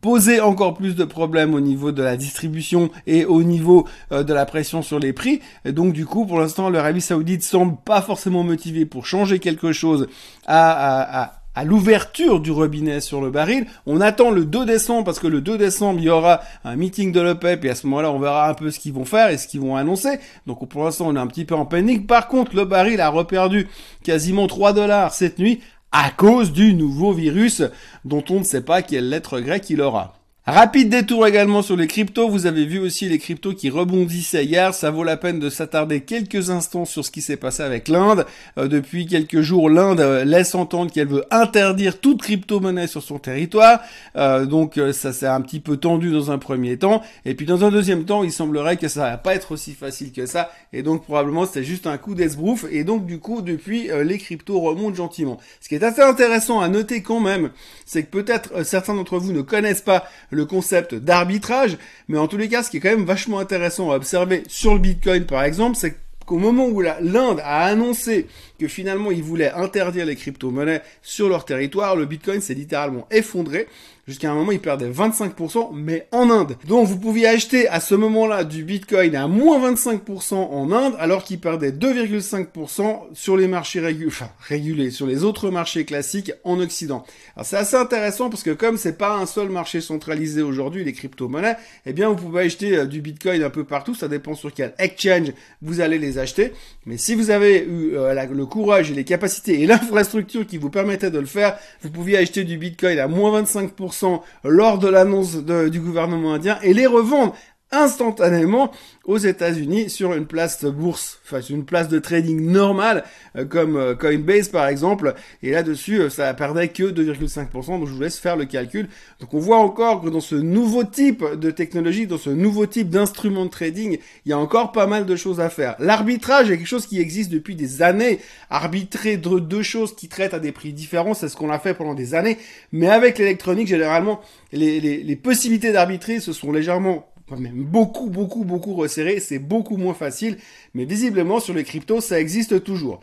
poser 0.02 0.42
encore 0.42 0.74
plus 0.74 0.94
de 0.94 1.04
problèmes 1.04 1.54
au 1.54 1.60
niveau 1.60 1.92
de 1.92 2.02
la 2.02 2.18
distribution 2.18 2.90
et 3.06 3.24
au 3.24 3.42
niveau 3.42 3.88
de 4.10 4.32
la 4.34 4.44
pression 4.44 4.82
sur 4.82 4.98
les 4.98 5.14
prix. 5.14 5.40
Et 5.64 5.72
donc 5.72 5.94
du 5.94 6.04
coup 6.04 6.26
pour 6.26 6.38
l'instant 6.38 6.68
l'Arabie 6.68 7.00
Saoudite 7.00 7.42
semble 7.42 7.76
pas 7.86 8.02
forcément 8.02 8.42
motivée 8.42 8.84
pour 8.84 9.06
changer 9.06 9.38
quelque 9.38 9.72
chose 9.72 10.08
à, 10.46 10.72
à, 10.72 11.22
à 11.24 11.39
à 11.54 11.64
l'ouverture 11.64 12.40
du 12.40 12.50
robinet 12.50 13.00
sur 13.00 13.20
le 13.20 13.30
baril. 13.30 13.66
On 13.86 14.00
attend 14.00 14.30
le 14.30 14.44
2 14.44 14.64
décembre 14.64 15.04
parce 15.04 15.18
que 15.18 15.26
le 15.26 15.40
2 15.40 15.58
décembre, 15.58 15.98
il 15.98 16.04
y 16.04 16.10
aura 16.10 16.40
un 16.64 16.76
meeting 16.76 17.12
de 17.12 17.20
l'OPEP 17.20 17.64
et 17.64 17.70
à 17.70 17.74
ce 17.74 17.86
moment-là, 17.86 18.12
on 18.12 18.18
verra 18.18 18.48
un 18.48 18.54
peu 18.54 18.70
ce 18.70 18.78
qu'ils 18.78 18.92
vont 18.92 19.04
faire 19.04 19.30
et 19.30 19.38
ce 19.38 19.48
qu'ils 19.48 19.60
vont 19.60 19.76
annoncer. 19.76 20.18
Donc 20.46 20.68
pour 20.68 20.84
l'instant, 20.84 21.08
on 21.08 21.16
est 21.16 21.20
un 21.20 21.26
petit 21.26 21.44
peu 21.44 21.54
en 21.54 21.66
panique. 21.66 22.06
Par 22.06 22.28
contre, 22.28 22.54
le 22.54 22.64
baril 22.64 23.00
a 23.00 23.08
reperdu 23.08 23.68
quasiment 24.04 24.46
3 24.46 24.72
dollars 24.72 25.12
cette 25.12 25.38
nuit 25.38 25.60
à 25.92 26.10
cause 26.10 26.52
du 26.52 26.74
nouveau 26.74 27.12
virus 27.12 27.62
dont 28.04 28.22
on 28.30 28.38
ne 28.38 28.44
sait 28.44 28.62
pas 28.62 28.82
quelle 28.82 29.08
lettre 29.08 29.40
grecque 29.40 29.68
il 29.70 29.80
aura. 29.80 30.19
Rapide 30.52 30.88
détour 30.88 31.28
également 31.28 31.62
sur 31.62 31.76
les 31.76 31.86
cryptos. 31.86 32.28
Vous 32.28 32.46
avez 32.46 32.66
vu 32.66 32.80
aussi 32.80 33.08
les 33.08 33.18
cryptos 33.18 33.54
qui 33.54 33.70
rebondissaient 33.70 34.44
hier. 34.44 34.74
Ça 34.74 34.90
vaut 34.90 35.04
la 35.04 35.16
peine 35.16 35.38
de 35.38 35.48
s'attarder 35.48 36.00
quelques 36.00 36.50
instants 36.50 36.84
sur 36.84 37.04
ce 37.04 37.12
qui 37.12 37.22
s'est 37.22 37.36
passé 37.36 37.62
avec 37.62 37.86
l'Inde. 37.86 38.26
Euh, 38.58 38.66
depuis 38.66 39.06
quelques 39.06 39.42
jours, 39.42 39.70
l'Inde 39.70 40.00
euh, 40.00 40.24
laisse 40.24 40.56
entendre 40.56 40.90
qu'elle 40.90 41.06
veut 41.06 41.24
interdire 41.30 42.00
toute 42.00 42.22
crypto-monnaie 42.22 42.88
sur 42.88 43.00
son 43.00 43.20
territoire. 43.20 43.78
Euh, 44.16 44.44
donc 44.44 44.80
ça 44.92 45.12
s'est 45.12 45.28
un 45.28 45.40
petit 45.40 45.60
peu 45.60 45.76
tendu 45.76 46.10
dans 46.10 46.32
un 46.32 46.38
premier 46.38 46.76
temps. 46.76 47.00
Et 47.24 47.36
puis 47.36 47.46
dans 47.46 47.64
un 47.64 47.70
deuxième 47.70 48.04
temps, 48.04 48.24
il 48.24 48.32
semblerait 48.32 48.76
que 48.76 48.88
ça 48.88 49.02
va 49.02 49.18
pas 49.18 49.36
être 49.36 49.52
aussi 49.52 49.74
facile 49.74 50.10
que 50.10 50.26
ça. 50.26 50.50
Et 50.72 50.82
donc 50.82 51.04
probablement 51.04 51.46
c'était 51.46 51.62
juste 51.62 51.86
un 51.86 51.96
coup 51.96 52.16
d'esbrouf. 52.16 52.64
Et 52.72 52.82
donc 52.82 53.06
du 53.06 53.20
coup, 53.20 53.40
depuis, 53.40 53.88
les 54.02 54.18
cryptos 54.18 54.58
remontent 54.58 54.96
gentiment. 54.96 55.38
Ce 55.60 55.68
qui 55.68 55.76
est 55.76 55.84
assez 55.84 56.02
intéressant 56.02 56.60
à 56.60 56.66
noter 56.66 57.02
quand 57.02 57.20
même, 57.20 57.50
c'est 57.86 58.02
que 58.02 58.10
peut-être 58.10 58.64
certains 58.64 58.96
d'entre 58.96 59.18
vous 59.18 59.32
ne 59.32 59.42
connaissent 59.42 59.80
pas 59.80 60.08
le 60.30 60.39
le 60.40 60.46
concept 60.46 60.94
d'arbitrage, 60.94 61.76
mais 62.08 62.18
en 62.18 62.26
tous 62.26 62.38
les 62.38 62.48
cas, 62.48 62.62
ce 62.62 62.70
qui 62.70 62.78
est 62.78 62.80
quand 62.80 62.96
même 62.96 63.04
vachement 63.04 63.38
intéressant 63.38 63.90
à 63.90 63.96
observer 63.96 64.42
sur 64.48 64.72
le 64.72 64.80
Bitcoin, 64.80 65.26
par 65.26 65.44
exemple, 65.44 65.76
c'est 65.76 65.96
qu'au 66.24 66.38
moment 66.38 66.66
où 66.66 66.80
l'Inde 66.80 67.40
a 67.44 67.64
annoncé 67.64 68.26
que 68.58 68.66
finalement 68.66 69.10
ils 69.10 69.22
voulaient 69.22 69.52
interdire 69.52 70.06
les 70.06 70.16
crypto-monnaies 70.16 70.80
sur 71.02 71.28
leur 71.28 71.44
territoire, 71.44 71.94
le 71.94 72.06
Bitcoin 72.06 72.40
s'est 72.40 72.54
littéralement 72.54 73.06
effondré. 73.10 73.68
Jusqu'à 74.10 74.32
un 74.32 74.34
moment, 74.34 74.50
il 74.50 74.58
perdait 74.58 74.90
25%, 74.90 75.68
mais 75.72 76.08
en 76.10 76.30
Inde. 76.30 76.56
Donc, 76.66 76.88
vous 76.88 76.98
pouviez 76.98 77.28
acheter 77.28 77.68
à 77.68 77.78
ce 77.78 77.94
moment-là 77.94 78.42
du 78.42 78.64
Bitcoin 78.64 79.14
à 79.14 79.28
moins 79.28 79.70
25% 79.70 80.34
en 80.34 80.72
Inde, 80.72 80.94
alors 80.98 81.22
qu'il 81.22 81.38
perdait 81.38 81.70
2,5% 81.70 83.02
sur 83.12 83.36
les 83.36 83.46
marchés 83.46 83.78
régulés, 83.78 84.08
enfin, 84.08 84.30
régulés, 84.40 84.90
sur 84.90 85.06
les 85.06 85.22
autres 85.22 85.50
marchés 85.50 85.84
classiques 85.84 86.32
en 86.42 86.58
Occident. 86.58 87.04
Alors, 87.36 87.46
c'est 87.46 87.56
assez 87.56 87.76
intéressant 87.76 88.30
parce 88.30 88.42
que 88.42 88.50
comme 88.50 88.78
c'est 88.78 88.98
pas 88.98 89.14
un 89.14 89.26
seul 89.26 89.48
marché 89.48 89.80
centralisé 89.80 90.42
aujourd'hui, 90.42 90.82
les 90.82 90.92
crypto-monnaies, 90.92 91.54
eh 91.86 91.92
bien, 91.92 92.08
vous 92.08 92.16
pouvez 92.16 92.42
acheter 92.42 92.78
euh, 92.78 92.86
du 92.86 93.02
Bitcoin 93.02 93.44
un 93.44 93.50
peu 93.50 93.62
partout. 93.62 93.94
Ça 93.94 94.08
dépend 94.08 94.34
sur 94.34 94.52
quel 94.52 94.74
exchange 94.80 95.32
vous 95.62 95.80
allez 95.80 96.00
les 96.00 96.18
acheter. 96.18 96.52
Mais 96.84 96.96
si 96.96 97.14
vous 97.14 97.30
avez 97.30 97.62
eu 97.62 97.94
euh, 97.94 98.12
le 98.26 98.46
courage 98.46 98.90
et 98.90 98.94
les 98.94 99.04
capacités 99.04 99.60
et 99.60 99.66
l'infrastructure 99.68 100.44
qui 100.48 100.58
vous 100.58 100.68
permettaient 100.68 101.12
de 101.12 101.20
le 101.20 101.26
faire, 101.26 101.56
vous 101.82 101.90
pouviez 101.90 102.18
acheter 102.18 102.42
du 102.42 102.58
Bitcoin 102.58 102.98
à 102.98 103.06
moins 103.06 103.40
25% 103.40 103.99
lors 104.44 104.78
de 104.78 104.88
l'annonce 104.88 105.36
du 105.36 105.80
gouvernement 105.80 106.34
indien 106.34 106.58
et 106.62 106.74
les 106.74 106.86
revendre 106.86 107.34
instantanément 107.72 108.72
aux 109.04 109.18
États-Unis 109.18 109.90
sur 109.90 110.14
une 110.14 110.26
place 110.26 110.62
de 110.62 110.70
bourse, 110.70 111.20
enfin 111.24 111.40
sur 111.40 111.56
une 111.56 111.64
place 111.64 111.88
de 111.88 111.98
trading 111.98 112.50
normale 112.50 113.04
euh, 113.36 113.44
comme 113.44 113.76
euh, 113.76 113.94
Coinbase 113.94 114.48
par 114.48 114.66
exemple. 114.66 115.14
Et 115.42 115.50
là-dessus, 115.50 116.00
euh, 116.00 116.10
ça 116.10 116.32
perdait 116.34 116.68
que 116.68 116.84
2,5%. 116.84 117.78
Donc 117.78 117.86
je 117.86 117.92
vous 117.92 118.00
laisse 118.00 118.18
faire 118.18 118.36
le 118.36 118.44
calcul. 118.44 118.88
Donc 119.20 119.34
on 119.34 119.38
voit 119.38 119.58
encore 119.58 120.02
que 120.02 120.08
dans 120.08 120.20
ce 120.20 120.34
nouveau 120.34 120.84
type 120.84 121.24
de 121.24 121.50
technologie, 121.50 122.06
dans 122.06 122.18
ce 122.18 122.30
nouveau 122.30 122.66
type 122.66 122.90
d'instrument 122.90 123.44
de 123.44 123.50
trading, 123.50 123.98
il 124.26 124.30
y 124.30 124.32
a 124.32 124.38
encore 124.38 124.72
pas 124.72 124.86
mal 124.86 125.06
de 125.06 125.16
choses 125.16 125.40
à 125.40 125.48
faire. 125.48 125.76
L'arbitrage 125.78 126.50
est 126.50 126.58
quelque 126.58 126.66
chose 126.66 126.86
qui 126.86 127.00
existe 127.00 127.30
depuis 127.30 127.56
des 127.56 127.82
années. 127.82 128.20
Arbitrer 128.50 129.16
deux 129.16 129.62
choses 129.62 129.94
qui 129.94 130.08
traitent 130.08 130.34
à 130.34 130.40
des 130.40 130.52
prix 130.52 130.72
différents, 130.72 131.14
c'est 131.14 131.28
ce 131.28 131.36
qu'on 131.36 131.50
a 131.50 131.58
fait 131.58 131.74
pendant 131.74 131.94
des 131.94 132.14
années. 132.14 132.38
Mais 132.72 132.88
avec 132.88 133.18
l'électronique, 133.18 133.68
généralement, 133.68 134.20
les, 134.52 134.80
les, 134.80 135.02
les 135.02 135.16
possibilités 135.16 135.72
d'arbitrer 135.72 136.20
se 136.20 136.32
sont 136.32 136.52
légèrement 136.52 137.09
même 137.36 137.64
beaucoup, 137.64 138.08
beaucoup, 138.08 138.44
beaucoup 138.44 138.74
resserré, 138.74 139.20
c'est 139.20 139.38
beaucoup 139.38 139.76
moins 139.76 139.94
facile, 139.94 140.38
mais 140.74 140.84
visiblement 140.84 141.40
sur 141.40 141.54
les 141.54 141.64
cryptos, 141.64 142.00
ça 142.00 142.20
existe 142.20 142.64
toujours. 142.64 143.00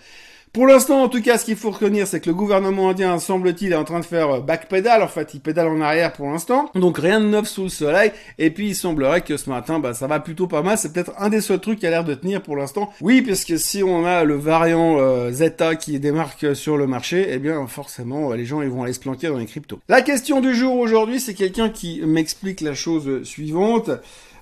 Pour 0.53 0.65
l'instant, 0.65 1.03
en 1.03 1.09
tout 1.09 1.21
cas, 1.21 1.37
ce 1.37 1.45
qu'il 1.45 1.55
faut 1.55 1.71
retenir, 1.71 2.07
c'est 2.07 2.19
que 2.19 2.29
le 2.29 2.33
gouvernement 2.33 2.89
indien, 2.89 3.19
semble-t-il, 3.19 3.73
est 3.73 3.75
en 3.75 3.83
train 3.83 3.99
de 3.99 4.05
faire 4.05 4.29
euh, 4.29 4.39
backpedal. 4.39 5.03
En 5.03 5.07
fait, 5.07 5.33
il 5.33 5.39
pédale 5.39 5.67
en 5.67 5.81
arrière 5.81 6.13
pour 6.13 6.27
l'instant. 6.27 6.71
Donc 6.73 6.97
rien 6.97 7.19
de 7.19 7.25
neuf 7.25 7.47
sous 7.47 7.63
le 7.63 7.69
soleil. 7.69 8.11
Et 8.39 8.49
puis, 8.49 8.69
il 8.69 8.75
semblerait 8.75 9.21
que 9.21 9.37
ce 9.37 9.49
matin, 9.49 9.79
bah, 9.79 9.93
ça 9.93 10.07
va 10.07 10.19
plutôt 10.19 10.47
pas 10.47 10.63
mal. 10.63 10.77
C'est 10.77 10.93
peut-être 10.93 11.11
un 11.19 11.29
des 11.29 11.41
seuls 11.41 11.59
trucs 11.59 11.79
qui 11.79 11.87
a 11.87 11.89
l'air 11.89 12.03
de 12.03 12.13
tenir 12.13 12.41
pour 12.41 12.55
l'instant. 12.55 12.89
Oui, 13.01 13.21
parce 13.21 13.45
que 13.45 13.57
si 13.57 13.83
on 13.83 14.05
a 14.05 14.23
le 14.23 14.35
variant 14.35 14.97
euh, 14.99 15.31
Zeta 15.31 15.75
qui 15.75 15.99
démarque 15.99 16.55
sur 16.55 16.77
le 16.77 16.87
marché, 16.87 17.27
eh 17.29 17.37
bien, 17.37 17.67
forcément, 17.67 18.33
les 18.33 18.45
gens, 18.45 18.61
ils 18.61 18.69
vont 18.69 18.83
aller 18.83 18.93
se 18.93 18.99
planquer 18.99 19.27
dans 19.27 19.37
les 19.37 19.45
cryptos. 19.45 19.79
La 19.89 20.01
question 20.01 20.41
du 20.41 20.55
jour 20.55 20.75
aujourd'hui, 20.77 21.19
c'est 21.19 21.33
quelqu'un 21.33 21.69
qui 21.69 22.01
m'explique 22.05 22.61
la 22.61 22.73
chose 22.73 23.23
suivante. 23.23 23.91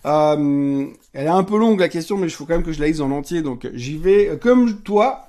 Euh, 0.06 0.86
elle 1.14 1.26
est 1.26 1.30
un 1.30 1.44
peu 1.44 1.58
longue 1.58 1.80
la 1.80 1.90
question, 1.90 2.18
mais 2.18 2.28
il 2.28 2.32
faut 2.32 2.46
quand 2.46 2.54
même 2.54 2.64
que 2.64 2.72
je 2.72 2.80
la 2.80 2.88
lise 2.88 3.02
en 3.02 3.12
entier. 3.12 3.42
Donc 3.42 3.68
j'y 3.74 3.98
vais. 3.98 4.38
Comme 4.40 4.82
toi, 4.82 5.28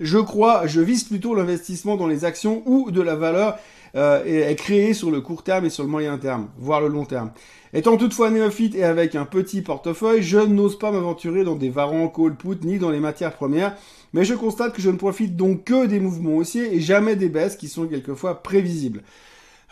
je 0.00 0.18
crois, 0.18 0.66
je 0.66 0.80
vise 0.80 1.04
plutôt 1.04 1.34
l'investissement 1.34 1.96
dans 1.96 2.06
les 2.06 2.24
actions 2.24 2.62
où 2.66 2.90
de 2.90 3.00
la 3.00 3.16
valeur 3.16 3.58
euh, 3.96 4.22
est, 4.24 4.54
créée 4.54 4.94
sur 4.94 5.10
le 5.10 5.20
court 5.20 5.42
terme 5.42 5.64
et 5.64 5.70
sur 5.70 5.82
le 5.82 5.88
moyen 5.88 6.18
terme, 6.18 6.48
voire 6.58 6.80
le 6.80 6.88
long 6.88 7.04
terme. 7.04 7.30
Étant 7.72 7.96
toutefois 7.96 8.30
néophyte 8.30 8.74
et 8.74 8.84
avec 8.84 9.14
un 9.14 9.24
petit 9.24 9.62
portefeuille, 9.62 10.22
je 10.22 10.38
n'ose 10.38 10.78
pas 10.78 10.90
m'aventurer 10.90 11.44
dans 11.44 11.56
des 11.56 11.68
varans, 11.68 12.08
call, 12.08 12.34
put, 12.34 12.64
ni 12.64 12.78
dans 12.78 12.90
les 12.90 13.00
matières 13.00 13.34
premières, 13.34 13.76
mais 14.12 14.24
je 14.24 14.34
constate 14.34 14.74
que 14.74 14.82
je 14.82 14.90
ne 14.90 14.96
profite 14.96 15.36
donc 15.36 15.64
que 15.64 15.86
des 15.86 16.00
mouvements 16.00 16.36
haussiers 16.36 16.74
et 16.74 16.80
jamais 16.80 17.16
des 17.16 17.28
baisses 17.28 17.56
qui 17.56 17.68
sont 17.68 17.86
quelquefois 17.86 18.42
prévisibles. 18.42 19.02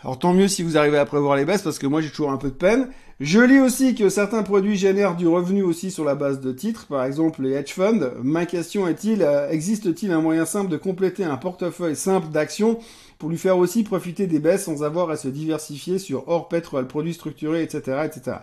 Alors 0.03 0.19
tant 0.19 0.33
mieux 0.33 0.47
si 0.47 0.61
vous 0.61 0.77
arrivez 0.77 0.97
à 0.97 1.05
prévoir 1.05 1.35
les 1.35 1.45
baisses 1.45 1.63
parce 1.63 1.79
que 1.79 1.87
moi 1.87 2.01
j'ai 2.01 2.09
toujours 2.09 2.31
un 2.31 2.37
peu 2.37 2.49
de 2.49 2.53
peine. 2.53 2.89
Je 3.19 3.39
lis 3.39 3.59
aussi 3.59 3.95
que 3.95 4.09
certains 4.09 4.43
produits 4.43 4.77
génèrent 4.77 5.15
du 5.15 5.27
revenu 5.27 5.63
aussi 5.63 5.89
sur 5.89 6.05
la 6.05 6.13
base 6.13 6.39
de 6.39 6.51
titres, 6.51 6.85
par 6.85 7.03
exemple 7.03 7.41
les 7.41 7.53
hedge 7.53 7.73
funds. 7.73 8.11
Ma 8.21 8.45
question 8.45 8.87
est-il, 8.87 9.23
euh, 9.23 9.49
existe-t-il 9.49 10.11
un 10.11 10.21
moyen 10.21 10.45
simple 10.45 10.69
de 10.69 10.77
compléter 10.77 11.23
un 11.23 11.37
portefeuille 11.37 11.95
simple 11.95 12.27
d'actions 12.27 12.77
pour 13.17 13.29
lui 13.29 13.39
faire 13.39 13.57
aussi 13.57 13.81
profiter 13.81 14.27
des 14.27 14.37
baisses 14.37 14.65
sans 14.65 14.83
avoir 14.83 15.09
à 15.09 15.17
se 15.17 15.29
diversifier 15.29 15.97
sur 15.97 16.27
or, 16.27 16.47
pétrole, 16.47 16.85
produits 16.85 17.15
structurés, 17.15 17.63
etc., 17.63 18.03
etc. 18.05 18.37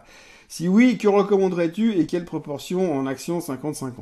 Si 0.49 0.67
oui, 0.67 0.99
que 0.99 1.07
recommanderais-tu 1.07 1.97
et 1.97 2.07
quelle 2.07 2.25
proportion 2.25 2.99
en 2.99 3.07
actions 3.07 3.39
50-50 3.39 3.93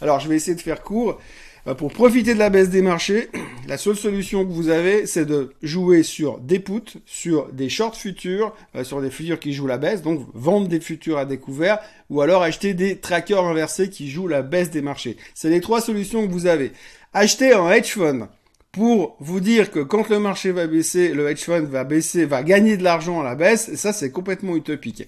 Alors 0.00 0.20
je 0.20 0.28
vais 0.30 0.36
essayer 0.36 0.54
de 0.54 0.60
faire 0.62 0.82
court. 0.82 1.18
Euh, 1.66 1.74
pour 1.74 1.92
profiter 1.92 2.34
de 2.34 2.38
la 2.38 2.50
baisse 2.50 2.68
des 2.68 2.82
marchés, 2.82 3.30
la 3.68 3.78
seule 3.78 3.96
solution 3.96 4.44
que 4.44 4.52
vous 4.52 4.68
avez, 4.68 5.06
c'est 5.06 5.24
de 5.24 5.52
jouer 5.62 6.02
sur 6.02 6.38
des 6.38 6.58
puts, 6.58 6.98
sur 7.06 7.50
des 7.52 7.68
shorts 7.68 7.96
futurs, 7.96 8.54
euh, 8.76 8.84
sur 8.84 9.00
des 9.00 9.10
futurs 9.10 9.40
qui 9.40 9.52
jouent 9.52 9.66
la 9.66 9.78
baisse, 9.78 10.02
donc 10.02 10.26
vendre 10.34 10.68
des 10.68 10.80
futurs 10.80 11.18
à 11.18 11.24
découvert, 11.24 11.78
ou 12.10 12.20
alors 12.20 12.42
acheter 12.42 12.74
des 12.74 12.98
trackers 12.98 13.44
inversés 13.44 13.88
qui 13.88 14.10
jouent 14.10 14.28
la 14.28 14.42
baisse 14.42 14.70
des 14.70 14.82
marchés. 14.82 15.16
C'est 15.34 15.50
les 15.50 15.60
trois 15.60 15.80
solutions 15.80 16.26
que 16.26 16.32
vous 16.32 16.46
avez. 16.46 16.72
Acheter 17.14 17.54
un 17.54 17.70
hedge 17.70 17.92
fund 17.92 18.28
pour 18.70 19.16
vous 19.20 19.40
dire 19.40 19.70
que 19.70 19.80
quand 19.80 20.08
le 20.08 20.18
marché 20.18 20.50
va 20.50 20.66
baisser, 20.66 21.14
le 21.14 21.30
hedge 21.30 21.44
fund 21.44 21.64
va 21.64 21.84
baisser, 21.84 22.26
va 22.26 22.42
gagner 22.42 22.76
de 22.76 22.82
l'argent 22.82 23.20
à 23.20 23.24
la 23.24 23.36
baisse, 23.36 23.68
et 23.68 23.76
ça 23.76 23.92
c'est 23.92 24.10
complètement 24.10 24.56
utopique. 24.56 25.06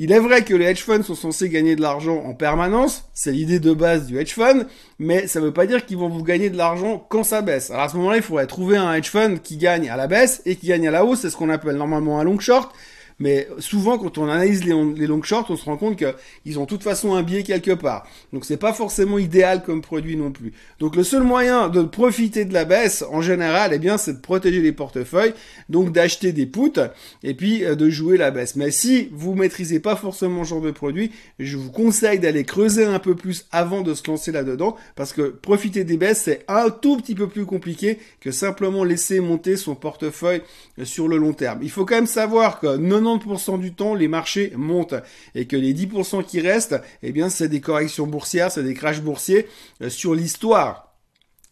Il 0.00 0.12
est 0.12 0.20
vrai 0.20 0.44
que 0.44 0.54
les 0.54 0.66
hedge 0.66 0.84
funds 0.84 1.02
sont 1.02 1.16
censés 1.16 1.48
gagner 1.48 1.74
de 1.74 1.80
l'argent 1.80 2.22
en 2.24 2.32
permanence, 2.32 3.04
c'est 3.14 3.32
l'idée 3.32 3.58
de 3.58 3.72
base 3.72 4.06
du 4.06 4.20
hedge 4.20 4.32
fund, 4.32 4.64
mais 5.00 5.26
ça 5.26 5.40
ne 5.40 5.46
veut 5.46 5.52
pas 5.52 5.66
dire 5.66 5.84
qu'ils 5.86 5.96
vont 5.96 6.08
vous 6.08 6.22
gagner 6.22 6.50
de 6.50 6.56
l'argent 6.56 7.04
quand 7.08 7.24
ça 7.24 7.42
baisse. 7.42 7.72
Alors 7.72 7.82
à 7.82 7.88
ce 7.88 7.96
moment-là, 7.96 8.18
il 8.18 8.22
faudrait 8.22 8.46
trouver 8.46 8.76
un 8.76 8.94
hedge 8.94 9.10
fund 9.10 9.38
qui 9.42 9.56
gagne 9.56 9.90
à 9.90 9.96
la 9.96 10.06
baisse 10.06 10.40
et 10.46 10.54
qui 10.54 10.68
gagne 10.68 10.86
à 10.86 10.92
la 10.92 11.04
hausse, 11.04 11.22
c'est 11.22 11.30
ce 11.30 11.36
qu'on 11.36 11.50
appelle 11.50 11.74
normalement 11.74 12.20
un 12.20 12.24
long 12.24 12.38
short. 12.38 12.72
Mais 13.20 13.48
souvent, 13.58 13.98
quand 13.98 14.18
on 14.18 14.28
analyse 14.28 14.64
les, 14.64 15.06
long 15.06 15.22
shorts, 15.22 15.46
on 15.50 15.56
se 15.56 15.64
rend 15.64 15.76
compte 15.76 15.96
qu'ils 15.96 16.58
ont 16.58 16.62
de 16.62 16.68
toute 16.68 16.82
façon 16.82 17.14
un 17.14 17.22
biais 17.22 17.42
quelque 17.42 17.72
part. 17.72 18.06
Donc 18.32 18.44
c'est 18.44 18.56
pas 18.56 18.72
forcément 18.72 19.18
idéal 19.18 19.62
comme 19.62 19.82
produit 19.82 20.16
non 20.16 20.30
plus. 20.30 20.52
Donc 20.78 20.94
le 20.94 21.02
seul 21.02 21.24
moyen 21.24 21.68
de 21.68 21.82
profiter 21.82 22.44
de 22.44 22.52
la 22.52 22.64
baisse, 22.64 23.04
en 23.10 23.20
général, 23.20 23.72
eh 23.74 23.78
bien, 23.78 23.98
c'est 23.98 24.14
de 24.14 24.20
protéger 24.20 24.60
les 24.60 24.72
portefeuilles, 24.72 25.34
donc 25.68 25.92
d'acheter 25.92 26.32
des 26.32 26.46
puts 26.46 26.80
et 27.22 27.34
puis 27.34 27.64
euh, 27.64 27.74
de 27.74 27.90
jouer 27.90 28.16
la 28.16 28.30
baisse. 28.30 28.54
Mais 28.56 28.70
si 28.70 29.08
vous 29.12 29.34
maîtrisez 29.34 29.80
pas 29.80 29.96
forcément 29.96 30.44
ce 30.44 30.50
genre 30.50 30.60
de 30.60 30.70
produit, 30.70 31.10
je 31.38 31.56
vous 31.56 31.70
conseille 31.70 32.18
d'aller 32.18 32.44
creuser 32.44 32.84
un 32.84 32.98
peu 32.98 33.14
plus 33.16 33.46
avant 33.50 33.80
de 33.80 33.94
se 33.94 34.08
lancer 34.08 34.30
là-dedans, 34.30 34.76
parce 34.94 35.12
que 35.12 35.22
profiter 35.22 35.84
des 35.84 35.96
baisses, 35.96 36.22
c'est 36.24 36.44
un 36.48 36.70
tout 36.70 36.96
petit 36.96 37.14
peu 37.14 37.28
plus 37.28 37.46
compliqué 37.46 37.98
que 38.20 38.30
simplement 38.30 38.84
laisser 38.84 39.20
monter 39.20 39.56
son 39.56 39.74
portefeuille 39.74 40.42
euh, 40.78 40.84
sur 40.84 41.08
le 41.08 41.16
long 41.16 41.32
terme. 41.32 41.60
Il 41.62 41.70
faut 41.70 41.84
quand 41.84 41.96
même 41.96 42.06
savoir 42.06 42.60
que 42.60 42.78
90% 42.78 43.07
du 43.16 43.72
temps, 43.72 43.94
les 43.94 44.08
marchés 44.08 44.52
montent 44.56 44.94
et 45.34 45.46
que 45.46 45.56
les 45.56 45.74
10% 45.74 46.24
qui 46.24 46.40
restent, 46.40 46.80
eh 47.02 47.12
bien, 47.12 47.30
c'est 47.30 47.48
des 47.48 47.60
corrections 47.60 48.06
boursières, 48.06 48.50
c'est 48.52 48.62
des 48.62 48.74
crashs 48.74 49.00
boursiers 49.00 49.46
euh, 49.82 49.88
sur 49.88 50.14
l'histoire. 50.14 50.87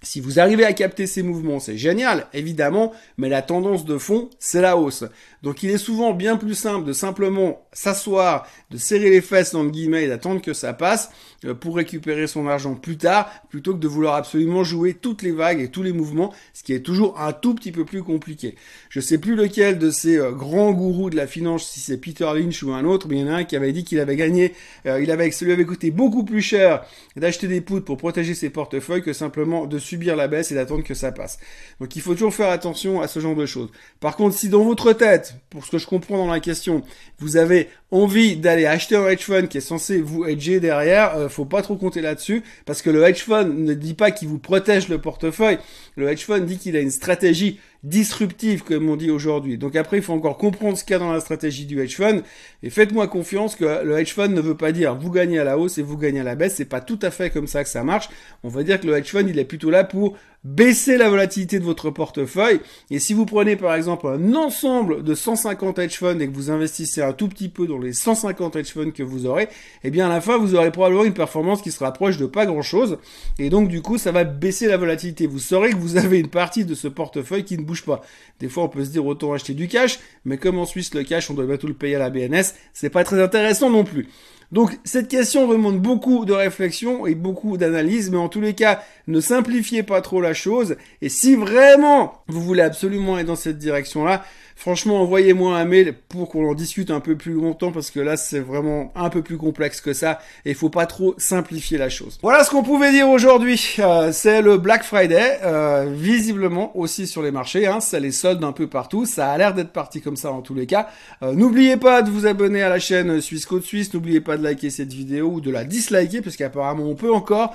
Si 0.03 0.21
vous 0.21 0.39
arrivez 0.39 0.65
à 0.65 0.75
capter 0.75 1.07
ces 1.07 1.23
mouvements, 1.23 1.59
c'est 1.59 1.79
génial, 1.79 2.27
évidemment, 2.35 2.93
mais 3.17 3.31
la 3.31 3.41
tendance 3.41 3.87
de 3.87 3.97
fond, 3.97 4.29
c'est 4.39 4.61
la 4.61 4.77
hausse. 4.77 5.05
Donc 5.43 5.63
il 5.63 5.71
est 5.71 5.79
souvent 5.79 6.13
bien 6.13 6.37
plus 6.37 6.55
simple 6.55 6.87
de 6.87 6.93
simplement 6.93 7.67
s'asseoir, 7.73 8.47
de 8.71 8.77
serrer 8.77 9.11
les 9.11 9.23
fesses 9.23 9.55
le 9.55 9.71
guillemets 9.71 10.05
et 10.05 10.09
d'attendre 10.09 10.43
que 10.43 10.53
ça 10.53 10.75
passe 10.75 11.11
euh, 11.45 11.55
pour 11.55 11.77
récupérer 11.77 12.27
son 12.27 12.47
argent 12.47 12.75
plus 12.75 12.99
tard, 12.99 13.31
plutôt 13.49 13.73
que 13.73 13.79
de 13.79 13.89
vouloir 13.89 14.17
absolument 14.17 14.65
jouer 14.65 14.95
toutes 14.95 15.23
les 15.23 15.33
vagues 15.33 15.61
et 15.61 15.71
tous 15.71 15.83
les 15.83 15.93
mouvements, 15.93 16.33
ce 16.53 16.63
qui 16.63 16.75
est 16.75 16.81
toujours 16.81 17.19
un 17.21 17.33
tout 17.33 17.55
petit 17.55 17.73
peu 17.73 17.85
plus 17.85 18.03
compliqué. 18.03 18.57
Je 18.91 19.01
sais 19.01 19.19
plus 19.19 19.35
lequel 19.35 19.79
de 19.79 19.91
ces 19.91 20.19
euh, 20.19 20.33
grands 20.33 20.73
gourous 20.73 21.09
de 21.09 21.17
la 21.17 21.27
finance, 21.27 21.67
si 21.69 21.81
c'est 21.81 21.97
Peter 21.99 22.29
Lynch 22.35 22.63
ou 22.63 22.73
un 22.73 22.85
autre, 22.85 23.09
mais 23.09 23.17
il 23.17 23.21
y 23.21 23.25
en 23.25 23.33
a 23.33 23.37
un 23.37 23.45
qui 23.45 23.57
avait 23.57 23.73
dit 23.73 23.85
qu'il 23.85 23.99
avait 23.99 24.17
gagné, 24.17 24.53
euh, 24.87 25.01
il 25.01 25.11
avait, 25.11 25.31
ça 25.31 25.45
lui 25.45 25.53
avait 25.53 25.65
coûté 25.65 25.91
beaucoup 25.91 26.25
plus 26.25 26.43
cher 26.43 26.85
d'acheter 27.17 27.49
des 27.49 27.61
poutres 27.61 27.87
pour 27.87 27.97
protéger 27.97 28.35
ses 28.35 28.51
portefeuilles 28.51 29.03
que 29.03 29.13
simplement 29.13 29.67
de 29.67 29.79
subir 29.87 30.17
la 30.17 30.29
baisse 30.29 30.53
et 30.53 30.55
d'attendre 30.55 30.85
que 30.85 30.95
ça 30.95 31.13
passe. 31.13 31.39
Donc 31.81 31.97
il 31.97 32.03
faut 32.03 32.13
toujours 32.13 32.35
faire 32.35 32.51
attention 32.51 33.01
à 33.01 33.09
ce 33.09 33.21
genre 33.21 33.37
de 33.37 33.47
choses. 33.47 33.71
Par 34.01 34.17
contre, 34.17 34.37
si 34.37 34.49
dans 34.49 34.65
votre 34.65 34.93
tête, 34.93 35.37
pour 35.51 35.65
ce 35.65 35.71
que 35.71 35.79
je 35.79 35.87
comprends 35.87 36.19
dans 36.19 36.31
la 36.31 36.41
question, 36.41 36.83
vous 37.19 37.37
avez 37.37 37.69
envie 37.91 38.37
d'aller 38.37 38.67
acheter 38.67 38.97
un 38.97 39.07
hedge 39.09 39.23
fund 39.23 39.47
qui 39.47 39.59
est 39.59 39.61
censé 39.61 40.01
vous 40.01 40.25
hedger 40.25 40.61
derrière, 40.61 41.17
euh, 41.17 41.29
faut 41.29 41.45
pas 41.45 41.63
trop 41.63 41.77
compter 41.77 42.01
là-dessus 42.01 42.43
parce 42.65 42.83
que 42.83 42.91
le 42.91 43.05
hedge 43.05 43.23
fund 43.23 43.47
ne 43.47 43.75
dit 43.75 43.95
pas 43.95 44.11
qu'il 44.11 44.29
vous 44.29 44.39
protège 44.39 44.89
le 44.89 45.01
portefeuille. 45.01 45.59
Le 45.97 46.09
hedge 46.09 46.25
fund 46.25 46.41
dit 46.41 46.59
qu'il 46.59 46.77
a 46.77 46.81
une 46.81 46.91
stratégie 46.91 47.61
disruptive, 47.87 48.65
comme 48.65 48.89
on 48.91 48.97
dit 48.97 49.11
aujourd'hui. 49.11 49.59
Donc 49.59 49.77
après, 49.77 49.99
il 49.99 50.03
faut 50.03 50.13
encore 50.13 50.39
comprendre 50.39 50.77
ce 50.77 50.85
qu'il 50.85 50.93
y 50.93 50.97
a 50.97 50.99
dans 50.99 51.13
la 51.13 51.21
stratégie 51.21 51.67
du 51.67 51.81
hedge 51.81 51.97
fund. 51.97 52.23
Et 52.63 52.71
faites-moi 52.71 53.07
confiance 53.07 53.55
que 53.55 53.85
le 53.85 53.99
hedge 53.99 54.13
fund 54.13 54.29
ne 54.29 54.41
veut 54.41 54.57
pas 54.57 54.73
dire 54.73 54.97
vous 54.97 55.11
gagnez 55.11 55.39
à 55.39 55.45
la 55.45 55.57
hausse 55.57 55.79
et 55.79 55.83
vous 55.83 55.97
gagnez 55.97 56.21
à 56.21 56.25
la 56.25 56.35
baisse. 56.35 56.57
C'est 56.57 56.65
pas 56.65 56.81
tout 56.81 56.99
à 57.03 57.11
fait 57.11 57.31
comme 57.31 57.47
ça 57.47 57.63
que 57.63 57.71
ça 57.71 57.85
marche. 57.85 58.09
On 58.43 58.49
va 58.49 58.65
dire 58.65 58.81
que 58.81 58.87
le 58.87 58.97
hedge 58.97 59.11
fund, 59.11 59.29
il 59.29 59.39
est 59.39 59.45
plutôt 59.45 59.71
là 59.71 59.85
pour 59.85 60.17
baisser 60.47 60.97
la 60.97 61.11
volatilité 61.11 61.59
de 61.59 61.65
votre 61.65 61.91
portefeuille. 61.91 62.61
Et 62.91 63.01
si 63.01 63.15
vous 63.15 63.27
prenez 63.27 63.57
par 63.57 63.75
exemple 63.75 64.07
un 64.07 64.35
ensemble 64.35 65.03
de 65.03 65.15
150 65.15 65.79
hedge 65.81 65.97
funds 65.97 66.21
et 66.21 66.29
que 66.29 66.35
vous 66.35 66.51
investissez 66.51 67.03
un 67.03 67.13
tout 67.13 67.29
petit 67.29 67.49
peu 67.49 67.67
dans 67.67 67.79
les 67.79 67.93
150 67.93 68.55
hedge 68.55 68.73
funds 68.73 68.93
que 68.93 69.03
vous 69.03 69.27
aurez, 69.27 69.49
eh 69.83 69.91
bien 69.91 70.07
à 70.07 70.09
la 70.09 70.21
fin 70.21 70.39
vous 70.39 70.55
aurez 70.55 70.71
probablement 70.71 71.05
une 71.05 71.15
performance 71.15 71.63
qui 71.63 71.73
se 71.73 71.83
rapproche 71.83 72.17
de 72.17 72.27
pas 72.27 72.47
grand 72.47 72.63
chose. 72.63 72.99
Et 73.39 73.51
donc 73.51 73.69
du 73.69 73.83
coup 73.83 73.99
ça 73.99 74.13
va 74.13 74.23
baisser 74.23 74.69
la 74.69 74.77
volatilité. 74.77 75.27
Vous 75.27 75.41
saurez 75.41 75.71
que 75.71 75.77
vous 75.77 75.97
avez 75.97 76.21
une 76.21 76.29
partie 76.29 76.65
de 76.65 76.75
ce 76.75 76.87
portefeuille 76.87 77.45
qui 77.45 77.59
ne 77.59 77.65
bouge 77.65 77.85
pas. 77.85 78.03
Des 78.39 78.49
fois 78.49 78.65
on 78.65 78.69
peut 78.69 78.85
se 78.85 78.91
dire 78.91 79.05
autant 79.05 79.33
acheter 79.33 79.55
du 79.55 79.67
cash, 79.67 79.99
mais 80.25 80.39
comme 80.39 80.59
en 80.59 80.65
Suisse 80.65 80.95
le 80.95 81.03
cash 81.03 81.29
on 81.29 81.35
doit 81.35 81.47
bientôt 81.47 81.67
le 81.67 81.75
payer 81.75 81.97
à 81.97 81.99
la 81.99 82.11
BNS, 82.11 82.55
c'est 82.73 82.91
pas 82.91 83.03
très 83.03 83.21
intéressant 83.21 83.69
non 83.69 83.83
plus. 83.83 84.09
Donc 84.53 84.79
cette 84.85 85.09
question 85.09 85.49
demande 85.49 85.81
beaucoup 85.81 86.25
de 86.25 86.33
réflexion 86.33 87.07
et 87.07 87.15
beaucoup 87.15 87.57
d'analyse, 87.57 88.11
mais 88.11 88.17
en 88.17 88.29
tous 88.29 88.41
les 88.41 88.55
cas, 88.55 88.83
ne 89.07 89.21
simplifiez 89.21 89.83
pas 89.83 90.01
trop 90.01 90.21
la 90.21 90.35
chose. 90.35 90.77
Et 91.03 91.09
si 91.09 91.35
vraiment 91.35 92.23
vous 92.29 92.41
voulez 92.41 92.63
absolument 92.63 93.17
aller 93.17 93.25
dans 93.25 93.37
cette 93.37 93.59
direction-là, 93.59 94.25
Franchement, 94.59 95.03
envoyez-moi 95.03 95.57
un 95.57 95.67
mail 95.67 95.95
pour 96.09 96.31
qu'on 96.31 96.49
en 96.49 96.55
discute 96.55 96.91
un 96.91 97.01
peu 97.01 97.15
plus 97.15 97.35
longtemps 97.35 97.73
parce 97.73 97.91
que 97.91 98.01
là, 98.01 98.17
c'est 98.17 98.41
vraiment 98.41 98.91
un 98.97 99.11
peu 99.11 99.21
plus 99.21 99.37
complexe 99.37 99.83
que 99.83 99.93
ça 99.93 100.19
et 100.47 100.51
il 100.51 100.55
faut 100.57 100.71
pas 100.71 100.87
trop 100.87 101.15
simplifier 101.19 101.77
la 101.77 101.91
chose. 101.91 102.19
Voilà 102.23 102.43
ce 102.43 102.51
qu'on 102.51 102.63
pouvait 102.63 102.91
dire 102.91 103.07
aujourd'hui. 103.07 103.77
Euh, 103.79 104.13
c'est 104.13 104.41
le 104.41 104.57
Black 104.57 104.83
Friday, 104.83 105.41
euh, 105.45 105.93
visiblement 105.93 106.77
aussi 106.77 107.07
sur 107.07 107.23
les 107.23 107.31
marchés. 107.31 107.67
Hein, 107.67 107.81
c'est 107.81 108.01
les 108.01 108.13
soldes 108.13 108.43
un 108.43 108.53
peu 108.53 108.67
partout. 108.67 109.05
Ça 109.05 109.31
a 109.31 109.37
l'air 109.37 109.53
d'être 109.53 109.73
parti 109.73 110.01
comme 110.01 110.17
ça 110.17 110.33
en 110.33 110.41
tous 110.41 110.55
les 110.55 110.67
cas. 110.67 110.89
Euh, 111.23 111.35
n'oubliez 111.35 111.77
pas 111.77 112.01
de 112.01 112.11
vous 112.11 112.27
abonner 112.27 112.63
à 112.63 112.71
la 112.71 112.79
chaîne 112.79 113.21
Suisse 113.21 113.45
Côte 113.45 113.63
Suisse. 113.63 113.93
N'oubliez 113.93 114.23
pas 114.23 114.39
de 114.39 114.43
liker 114.43 114.71
cette 114.71 114.93
vidéo 114.93 115.33
ou 115.35 115.41
de 115.43 115.51
la 115.51 115.65
disliker 115.65 116.23
parce 116.23 116.37
qu'apparemment 116.37 116.85
on 116.85 116.95
peut 116.95 117.13
encore 117.13 117.55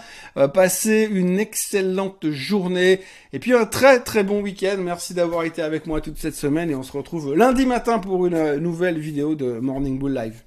passer 0.54 1.10
une 1.12 1.40
excellente 1.40 2.30
journée 2.30 3.02
et 3.34 3.40
puis 3.40 3.54
un 3.54 3.66
très 3.66 4.00
très 4.02 4.24
bon 4.24 4.42
week-end. 4.42 4.78
Merci 4.78 5.16
d'avoir 5.16 5.44
été 5.44 5.64
avec 5.64 5.88
moi 5.88 6.00
toute 6.00 6.20
cette 6.20 6.36
semaine 6.36 6.70
et 6.70 6.76
on 6.76 6.84
se 6.92 6.98
retrouve 6.98 7.34
lundi 7.36 7.66
matin 7.66 8.00
pour 8.00 8.26
une 8.26 8.58
nouvelle 8.58 9.00
vidéo 9.00 9.36
de 9.36 9.60
Morning 9.60 9.98
Bull 9.98 10.14
Live. 10.14 10.44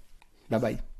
Bye 0.51 0.61
bye. 0.61 0.94